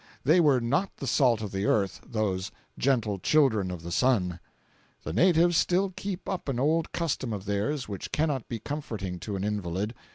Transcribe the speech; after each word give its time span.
They 0.23 0.39
were 0.39 0.59
not 0.59 0.97
the 0.97 1.05
salt 1.05 1.43
of 1.43 1.51
the 1.51 1.67
earth, 1.67 2.01
those 2.03 2.49
"gentle 2.75 3.19
children 3.19 3.69
of 3.69 3.83
the 3.83 3.91
sun." 3.91 4.39
The 5.03 5.13
natives 5.13 5.57
still 5.57 5.91
keep 5.95 6.27
up 6.27 6.49
an 6.49 6.59
old 6.59 6.91
custom 6.91 7.31
of 7.33 7.45
theirs 7.45 7.87
which 7.87 8.11
cannot 8.11 8.47
be 8.49 8.57
comforting 8.57 9.19
to 9.19 9.35
an 9.35 9.43
invalid. 9.43 9.93